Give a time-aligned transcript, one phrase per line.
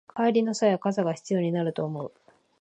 [0.15, 2.11] 帰りの際は傘が必要になると思う